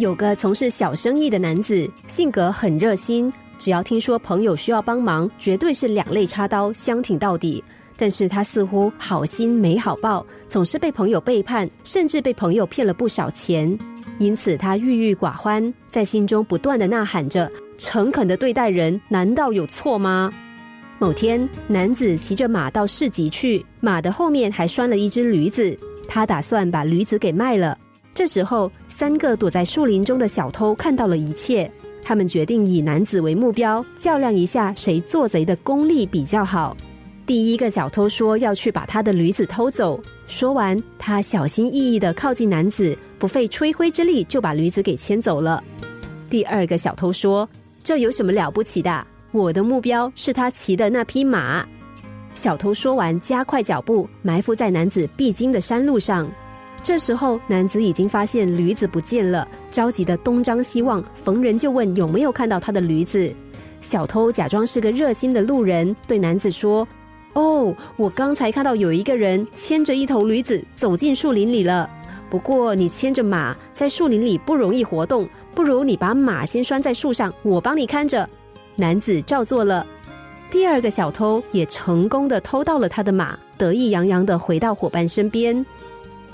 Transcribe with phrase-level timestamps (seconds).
[0.00, 7.62] 有个从事小生意的男子，性格很热心，只要听说朋友需要帮忙，绝对是两肋插刀，相挺到底。
[7.98, 13.78] 但是他似乎好心没好报，总是被朋友背叛，甚至被朋友骗了不少钱，
[14.18, 20.32] 因此他郁郁寡欢，在心中不断的呐喊着：诚恳的对待人，难道有错吗？
[20.98, 25.76] 某天，男子骑着马到市集去，马的后面还拴了一只驴子，
[26.08, 27.76] 他打算把驴子给卖了。
[28.14, 31.70] 这时候，三个躲在树林中的小偷看到了一切，
[32.02, 36.76] 他们决定以男子为目标，较量一下谁做贼的功力比较好。
[37.24, 40.00] 第一个小偷说要去把他的驴子偷走。
[40.26, 45.62] 说完，他小心翼翼的靠近男子，不费吹灰之力就把驴子给牵走了。
[46.28, 47.48] 第二个小偷说
[47.84, 49.06] ：“这有什么了不起的？
[49.30, 51.64] 我的目标是他骑的那匹马。”
[52.34, 56.28] 小偷说完，加快脚步，埋伏在男子必经的山路上。
[56.82, 63.32] 这时候，男子已经发现驴子不见了，着急的东张西望，逢人就问有没有看到他的驴子。
[63.80, 66.86] 小偷假装是个热心的路人，对男子说。
[67.34, 71.88] 哦，我刚才看到有一个人牵着一头驴子走进树林里了。
[72.28, 78.28] 不过你牵着马在树林里不容易活动，不如你把马先拴在树上，我帮你看着。
[78.74, 79.86] 男子照做了。
[80.50, 85.64] 第二个小偷也成功的偷到了他的马，得意洋洋的回到伙伴身边。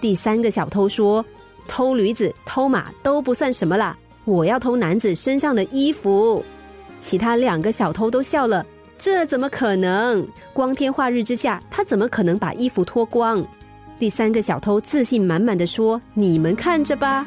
[0.00, 1.24] 第三个小偷说
[1.66, 6.44] ：“偷驴子、偷马都不算什么啦，我要偷男子身上的衣服。”
[7.00, 8.64] 其他两个小偷都笑了。
[8.96, 10.26] 这怎么可能？
[10.52, 13.46] 光天化日之下，他怎么可能把衣服脱光？
[13.98, 17.26] 第三个小偷自信满满的说：“你们看着吧。”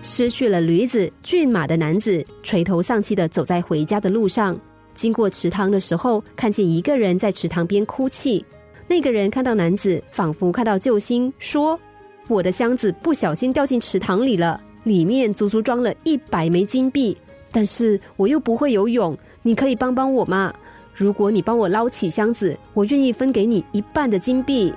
[0.00, 4.58] 失去了驴子、骏马的男子垂头丧气的走在回家的路上，
[4.94, 8.44] 经过池塘的时候，看见一个人在池塘边哭泣。
[8.88, 11.78] 那个人看到男子，仿佛看到救星，说
[12.26, 17.16] ：“我的箱子不小心掉进池塘里了，里面足足装了一百枚金币，
[17.52, 20.52] 但是我又不会游泳，你可以帮帮我吗？”
[20.94, 24.72] 如果你帮我捞起箱子，我愿意分给你一半的金币。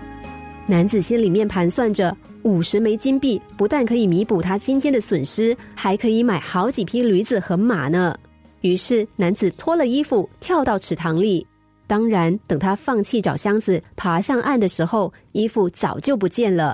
[0.67, 8.15] 男子心里面盘算着，五十枚金币不但可以弥补他今天的损失，还可以买好几匹驴子和马呢。
[8.59, 11.47] 于是，男子脱了衣服，跳到池塘里。
[11.91, 16.73] 当然，等他放弃找箱子，爬上岸的时候，衣服早就不见了。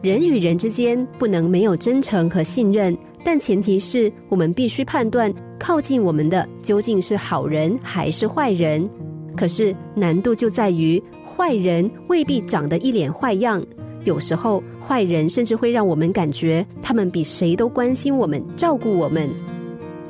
[0.00, 2.96] 人与人之间不能没有真诚和信任。
[3.22, 8.88] 但前提是我们必须判断靠近我们的究竟是好人还是坏人。
[9.36, 11.02] 可是难度就在于
[11.36, 13.62] 坏人未必长得一脸坏样，
[14.06, 19.28] 有时候坏人甚至会让我们感觉他们比谁都关心我们、照顾我们。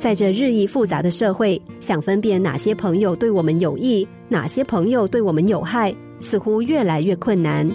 [0.01, 7.69] 在这日益复杂的社会，想分辨哪些朋友对我们有益，哪些朋友对我们有害，似乎越来越困难。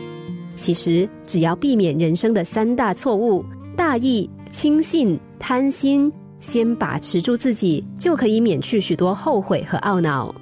[0.56, 3.44] 其实只要避免人生的三大错误：
[3.76, 4.28] 大意。
[4.50, 6.10] 轻信、贪心，
[6.40, 10.34] 先把持住自己，就可以免去许多后悔和懊恼。